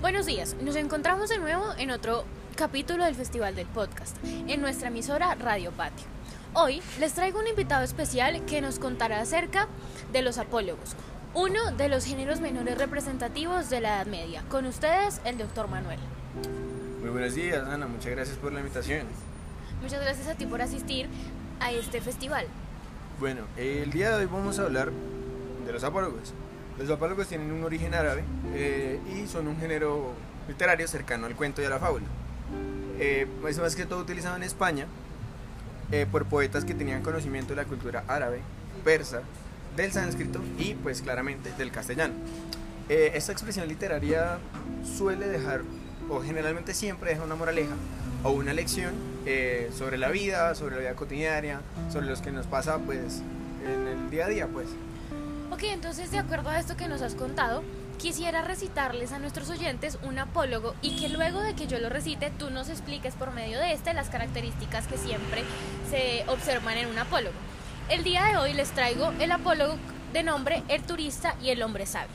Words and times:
Buenos 0.00 0.26
días, 0.26 0.54
nos 0.62 0.76
encontramos 0.76 1.28
de 1.28 1.38
nuevo 1.38 1.64
en 1.76 1.90
otro 1.90 2.24
capítulo 2.54 3.04
del 3.04 3.16
Festival 3.16 3.56
del 3.56 3.66
Podcast, 3.66 4.16
en 4.22 4.60
nuestra 4.60 4.88
emisora 4.88 5.34
Radio 5.34 5.72
Patio. 5.72 6.06
Hoy 6.54 6.80
les 7.00 7.14
traigo 7.14 7.40
un 7.40 7.48
invitado 7.48 7.82
especial 7.82 8.44
que 8.46 8.60
nos 8.60 8.78
contará 8.78 9.20
acerca 9.20 9.66
de 10.12 10.22
los 10.22 10.38
apólogos, 10.38 10.94
uno 11.34 11.72
de 11.72 11.88
los 11.88 12.04
géneros 12.04 12.40
menores 12.40 12.78
representativos 12.78 13.70
de 13.70 13.80
la 13.80 13.96
Edad 13.96 14.06
Media. 14.06 14.44
Con 14.48 14.66
ustedes, 14.66 15.20
el 15.24 15.36
doctor 15.36 15.66
Manuel. 15.66 15.98
Muy 17.00 17.10
buenos 17.10 17.34
días, 17.34 17.66
Ana, 17.66 17.88
muchas 17.88 18.12
gracias 18.12 18.36
por 18.36 18.52
la 18.52 18.60
invitación. 18.60 19.04
Muchas 19.82 20.00
gracias 20.00 20.28
a 20.28 20.36
ti 20.36 20.46
por 20.46 20.62
asistir 20.62 21.08
a 21.58 21.72
este 21.72 22.00
festival. 22.00 22.46
Bueno, 23.18 23.42
el 23.56 23.90
día 23.90 24.10
de 24.10 24.22
hoy 24.22 24.26
vamos 24.26 24.60
a 24.60 24.62
hablar 24.62 24.92
de 25.66 25.72
los 25.72 25.82
apólogos. 25.82 26.32
Los 26.78 26.90
apólogos 26.90 27.26
tienen 27.26 27.50
un 27.50 27.64
origen 27.64 27.94
árabe 27.94 28.22
eh, 28.54 29.00
y 29.14 29.26
son 29.26 29.48
un 29.48 29.58
género 29.58 30.12
literario 30.46 30.86
cercano 30.86 31.26
al 31.26 31.34
cuento 31.34 31.60
y 31.60 31.64
a 31.64 31.70
la 31.70 31.78
fábula. 31.78 32.06
Eh, 33.00 33.26
es 33.48 33.58
más 33.58 33.76
que 33.76 33.84
todo 33.84 34.00
utilizado 34.00 34.36
en 34.36 34.42
España 34.42 34.86
eh, 35.90 36.06
por 36.10 36.26
poetas 36.26 36.64
que 36.64 36.74
tenían 36.74 37.02
conocimiento 37.02 37.54
de 37.54 37.62
la 37.62 37.64
cultura 37.64 38.04
árabe, 38.08 38.40
persa, 38.84 39.22
del 39.76 39.92
sánscrito 39.92 40.40
y 40.58 40.74
pues 40.74 41.00
claramente 41.02 41.50
del 41.56 41.70
castellano. 41.70 42.14
Eh, 42.88 43.12
esta 43.14 43.32
expresión 43.32 43.66
literaria 43.68 44.38
suele 44.84 45.28
dejar, 45.28 45.62
o 46.08 46.20
generalmente 46.20 46.74
siempre 46.74 47.10
deja 47.10 47.24
una 47.24 47.36
moraleja 47.36 47.74
o 48.24 48.30
una 48.30 48.52
lección 48.52 48.92
eh, 49.24 49.70
sobre 49.76 49.96
la 49.98 50.10
vida, 50.10 50.54
sobre 50.54 50.76
la 50.76 50.80
vida 50.82 50.94
cotidiana, 50.94 51.60
sobre 51.90 52.06
los 52.06 52.20
que 52.20 52.32
nos 52.32 52.46
pasa 52.46 52.78
pues 52.78 53.22
en 53.64 53.86
el 53.86 54.10
día 54.10 54.26
a 54.26 54.28
día 54.28 54.46
pues. 54.46 54.66
Ok, 55.50 55.62
entonces 55.64 56.10
de 56.10 56.18
acuerdo 56.18 56.50
a 56.50 56.58
esto 56.58 56.76
que 56.76 56.88
nos 56.88 57.00
has 57.00 57.14
contado, 57.14 57.62
quisiera 57.98 58.42
recitarles 58.42 59.12
a 59.12 59.18
nuestros 59.18 59.48
oyentes 59.48 59.98
un 60.02 60.18
apólogo 60.18 60.74
y 60.82 60.96
que 60.96 61.08
luego 61.08 61.40
de 61.40 61.54
que 61.54 61.66
yo 61.66 61.78
lo 61.78 61.88
recite 61.88 62.30
tú 62.38 62.50
nos 62.50 62.68
expliques 62.68 63.14
por 63.14 63.32
medio 63.32 63.58
de 63.58 63.72
este 63.72 63.94
las 63.94 64.10
características 64.10 64.86
que 64.86 64.98
siempre 64.98 65.42
se 65.90 66.24
observan 66.28 66.76
en 66.76 66.88
un 66.88 66.98
apólogo. 66.98 67.34
El 67.88 68.04
día 68.04 68.26
de 68.26 68.36
hoy 68.36 68.52
les 68.52 68.72
traigo 68.72 69.10
el 69.20 69.32
apólogo 69.32 69.76
de 70.12 70.22
nombre 70.22 70.62
El 70.68 70.82
turista 70.82 71.34
y 71.42 71.48
el 71.48 71.62
hombre 71.62 71.86
sabio. 71.86 72.14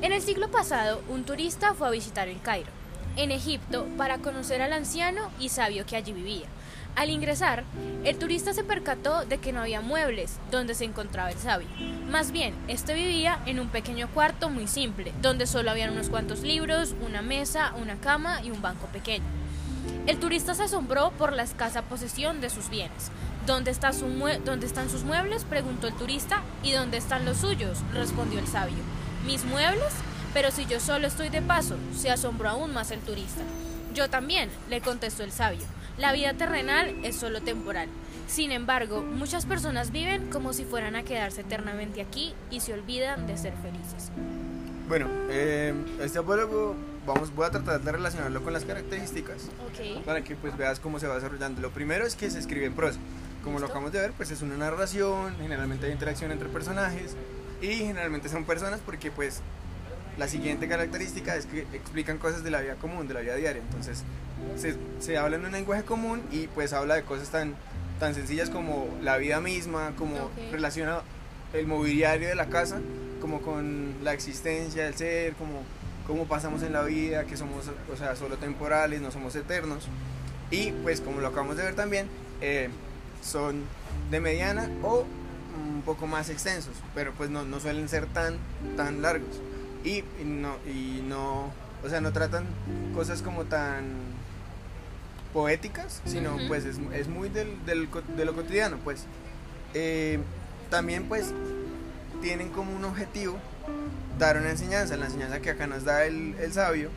En 0.00 0.12
el 0.12 0.22
siglo 0.22 0.50
pasado, 0.50 1.02
un 1.10 1.24
turista 1.24 1.74
fue 1.74 1.88
a 1.88 1.90
visitar 1.90 2.28
el 2.28 2.40
Cairo, 2.40 2.70
en 3.16 3.30
Egipto, 3.30 3.86
para 3.98 4.18
conocer 4.18 4.62
al 4.62 4.72
anciano 4.72 5.30
y 5.38 5.50
sabio 5.50 5.84
que 5.84 5.96
allí 5.96 6.14
vivía. 6.14 6.46
Al 6.96 7.10
ingresar, 7.10 7.64
el 8.04 8.18
turista 8.18 8.54
se 8.54 8.64
percató 8.64 9.24
de 9.26 9.36
que 9.38 9.52
no 9.52 9.60
había 9.60 9.82
muebles 9.82 10.38
donde 10.50 10.74
se 10.74 10.84
encontraba 10.84 11.30
el 11.30 11.36
sabio. 11.38 11.68
Más 12.10 12.32
bien, 12.32 12.54
este 12.68 12.94
vivía 12.94 13.38
en 13.44 13.60
un 13.60 13.68
pequeño 13.68 14.08
cuarto 14.08 14.48
muy 14.48 14.66
simple, 14.66 15.12
donde 15.20 15.46
solo 15.46 15.70
habían 15.70 15.90
unos 15.92 16.08
cuantos 16.08 16.40
libros, 16.40 16.94
una 17.06 17.20
mesa, 17.20 17.74
una 17.80 17.96
cama 17.96 18.40
y 18.42 18.50
un 18.50 18.62
banco 18.62 18.86
pequeño. 18.86 19.24
El 20.06 20.18
turista 20.18 20.54
se 20.54 20.62
asombró 20.64 21.10
por 21.12 21.32
la 21.34 21.42
escasa 21.42 21.82
posesión 21.82 22.40
de 22.40 22.48
sus 22.48 22.70
bienes. 22.70 23.10
¿Dónde, 23.46 23.70
está 23.70 23.92
su 23.92 24.06
mue- 24.06 24.40
¿Dónde 24.42 24.66
están 24.66 24.88
sus 24.88 25.04
muebles? 25.04 25.44
preguntó 25.44 25.86
el 25.86 25.94
turista. 25.94 26.42
¿Y 26.62 26.72
dónde 26.72 26.96
están 26.96 27.24
los 27.26 27.36
suyos? 27.38 27.78
respondió 27.92 28.38
el 28.40 28.46
sabio. 28.48 28.78
¿Mis 29.26 29.44
muebles? 29.44 29.92
Pero 30.32 30.50
si 30.50 30.64
yo 30.66 30.80
solo 30.80 31.06
estoy 31.06 31.28
de 31.28 31.42
paso, 31.42 31.76
se 31.94 32.10
asombró 32.10 32.48
aún 32.48 32.72
más 32.72 32.90
el 32.90 33.00
turista. 33.00 33.42
Yo 33.96 34.10
también, 34.10 34.50
le 34.68 34.82
contestó 34.82 35.24
el 35.24 35.32
sabio. 35.32 35.64
La 35.96 36.12
vida 36.12 36.34
terrenal 36.34 36.94
es 37.02 37.16
solo 37.16 37.40
temporal. 37.40 37.88
Sin 38.28 38.52
embargo, 38.52 39.00
muchas 39.00 39.46
personas 39.46 39.90
viven 39.90 40.28
como 40.28 40.52
si 40.52 40.66
fueran 40.66 40.96
a 40.96 41.02
quedarse 41.02 41.40
eternamente 41.40 42.02
aquí 42.02 42.34
y 42.50 42.60
se 42.60 42.74
olvidan 42.74 43.26
de 43.26 43.38
ser 43.38 43.54
felices. 43.54 44.10
Bueno, 44.86 45.08
eh, 45.30 45.72
este 46.02 46.18
apólogo 46.18 46.76
vamos, 47.06 47.34
voy 47.34 47.46
a 47.46 47.50
tratar 47.50 47.80
de 47.80 47.90
relacionarlo 47.90 48.42
con 48.42 48.52
las 48.52 48.66
características 48.66 49.44
Ok. 49.66 50.04
para 50.04 50.22
que 50.22 50.36
pues 50.36 50.54
veas 50.58 50.78
cómo 50.78 51.00
se 51.00 51.06
va 51.06 51.14
desarrollando. 51.14 51.62
Lo 51.62 51.70
primero 51.70 52.04
es 52.06 52.16
que 52.16 52.28
se 52.28 52.38
escribe 52.38 52.66
en 52.66 52.74
prosa. 52.74 52.98
Como 53.42 53.54
lo 53.54 53.60
Listo. 53.60 53.66
acabamos 53.72 53.92
de 53.92 54.00
ver, 54.00 54.12
pues 54.12 54.30
es 54.30 54.42
una 54.42 54.58
narración, 54.58 55.34
generalmente 55.38 55.86
hay 55.86 55.92
interacción 55.92 56.32
entre 56.32 56.50
personajes 56.50 57.16
y 57.62 57.68
generalmente 57.76 58.28
son 58.28 58.44
personas 58.44 58.80
porque 58.84 59.10
pues 59.10 59.40
la 60.18 60.28
siguiente 60.28 60.68
característica 60.68 61.36
es 61.36 61.46
que 61.46 61.60
explican 61.72 62.18
cosas 62.18 62.42
de 62.44 62.50
la 62.50 62.60
vida 62.60 62.74
común, 62.76 63.06
de 63.08 63.14
la 63.14 63.20
vida 63.20 63.34
diaria. 63.36 63.62
Entonces 63.62 64.02
se, 64.56 64.76
se 65.00 65.18
habla 65.18 65.36
en 65.36 65.44
un 65.44 65.52
lenguaje 65.52 65.82
común 65.84 66.22
y 66.30 66.46
pues 66.48 66.72
habla 66.72 66.94
de 66.94 67.02
cosas 67.02 67.28
tan, 67.28 67.54
tan 68.00 68.14
sencillas 68.14 68.50
como 68.50 68.86
la 69.02 69.16
vida 69.18 69.40
misma, 69.40 69.92
como 69.96 70.16
Ok. 70.16 70.30
relaciona 70.52 71.00
el 71.52 71.66
mobiliario 71.66 72.28
de 72.28 72.34
la 72.34 72.46
casa, 72.46 72.80
como 73.20 73.40
con 73.42 73.94
la 74.02 74.12
existencia 74.12 74.84
del 74.84 74.94
ser, 74.94 75.34
como 75.34 75.62
cómo 76.06 76.26
pasamos 76.26 76.62
en 76.62 76.72
la 76.72 76.82
vida, 76.82 77.24
que 77.24 77.36
somos, 77.36 77.64
o 77.92 77.96
sea, 77.96 78.14
solo 78.16 78.36
temporales, 78.36 79.00
no 79.00 79.10
somos 79.10 79.34
eternos. 79.34 79.86
Y 80.50 80.70
pues 80.82 81.00
como 81.00 81.20
lo 81.20 81.28
acabamos 81.28 81.56
de 81.56 81.64
ver 81.64 81.74
también, 81.74 82.06
eh, 82.40 82.68
son 83.22 83.62
de 84.10 84.20
mediana 84.20 84.70
o 84.82 85.04
un 85.58 85.82
poco 85.82 86.06
más 86.06 86.28
extensos, 86.30 86.74
pero 86.94 87.12
pues 87.12 87.28
no, 87.30 87.44
no 87.44 87.58
suelen 87.58 87.88
ser 87.88 88.06
tan, 88.06 88.36
tan 88.76 89.02
largos. 89.02 89.40
Y, 89.84 89.98
y 90.20 90.24
no, 90.24 90.56
y 90.66 91.02
no, 91.06 91.52
o 91.84 91.88
sea, 91.88 92.00
no 92.00 92.12
tratan 92.12 92.44
cosas 92.94 93.22
como 93.22 93.44
tan 93.44 93.84
poéticas, 95.32 96.02
sino 96.06 96.36
Ujú. 96.36 96.48
pues 96.48 96.64
es, 96.64 96.78
es 96.92 97.08
muy 97.08 97.28
del, 97.28 97.64
del 97.66 97.88
de 98.16 98.24
lo 98.24 98.34
cotidiano, 98.34 98.78
pues. 98.82 99.04
Eh, 99.74 100.18
también 100.70 101.04
pues 101.04 101.32
tienen 102.22 102.48
como 102.48 102.74
un 102.74 102.84
objetivo 102.84 103.36
dar 104.18 104.38
una 104.38 104.50
enseñanza, 104.50 104.96
la 104.96 105.06
enseñanza 105.06 105.40
que 105.40 105.50
acá 105.50 105.66
nos 105.66 105.84
da 105.84 106.06
el, 106.06 106.34
el 106.40 106.52
sabio 106.52 106.90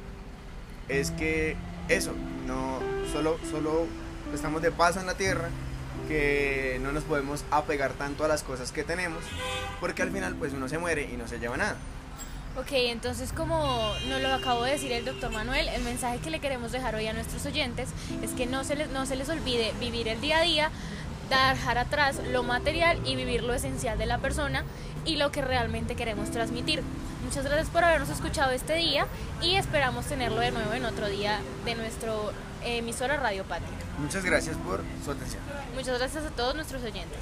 es 0.88 1.12
que 1.12 1.56
eso, 1.90 2.14
no 2.48 2.80
solo, 3.12 3.38
solo 3.52 3.86
estamos 4.34 4.62
de 4.62 4.72
paso 4.72 5.00
en 5.00 5.06
la 5.06 5.16
tierra, 5.16 5.50
que 6.08 6.80
no 6.82 6.92
nos 6.92 7.04
podemos 7.04 7.44
apegar 7.52 7.92
tanto 7.94 8.24
a 8.24 8.28
las 8.28 8.44
cosas 8.44 8.72
que 8.72 8.84
tenemos, 8.84 9.24
porque 9.80 10.02
al 10.02 10.12
final 10.12 10.36
pues 10.36 10.54
uno 10.54 10.68
se 10.70 10.78
muere 10.78 11.10
y 11.12 11.18
no 11.18 11.28
se 11.28 11.40
lleva 11.40 11.58
nada. 11.58 11.76
Ok, 12.58 12.72
entonces 12.72 13.32
como 13.32 13.94
nos 14.08 14.22
lo 14.22 14.34
acabó 14.34 14.64
de 14.64 14.72
decir 14.72 14.92
el 14.92 15.06
doctor 15.06 15.32
Manuel, 15.32 15.68
el 15.70 15.84
mensaje 15.84 16.20
que 16.20 16.30
le 16.30 16.40
queremos 16.40 16.72
dejar 16.72 16.96
hoy 16.96 17.08
a 17.08 17.14
nuestros 17.14 17.46
oyentes 17.46 17.90
es 18.22 18.32
que 18.32 18.48
no 18.48 18.64
se 18.64 18.76
les, 18.76 18.90
no 18.90 19.06
se 19.06 19.16
les 19.16 19.30
olvide 19.30 19.74
vivir 19.80 20.08
el 20.08 20.20
día 20.20 20.40
a 20.40 20.42
día, 20.42 20.72
dejar 21.30 21.78
atrás 21.78 22.20
lo 22.32 22.44
material 22.44 23.00
y 23.06 23.16
vivir 23.16 23.44
lo 23.44 23.54
esencial 23.54 23.98
de 23.98 24.08
la 24.08 24.18
persona 24.18 24.64
y 25.06 25.16
lo 25.16 25.32
que 25.32 25.42
realmente 25.42 25.96
queremos 25.96 26.32
transmitir. 26.32 26.84
Muchas 27.24 27.46
gracias 27.46 27.70
por 27.70 27.84
habernos 27.84 28.10
escuchado 28.10 28.52
este 28.52 28.76
día 28.76 29.06
y 29.42 29.56
esperamos 29.56 30.06
tenerlo 30.06 30.40
de 30.40 30.52
nuevo 30.52 30.74
en 30.74 30.86
otro 30.86 31.08
día 31.08 31.40
de 31.66 31.76
nuestro 31.76 32.32
eh, 32.64 32.78
emisora 32.78 33.18
Radio 33.18 33.44
Patria. 33.44 33.70
Muchas 34.00 34.26
gracias 34.26 34.58
por 34.58 34.82
su 35.04 35.12
atención. 35.12 35.42
Muchas 35.76 36.00
gracias 36.00 36.26
a 36.26 36.30
todos 36.32 36.56
nuestros 36.56 36.84
oyentes. 36.84 37.20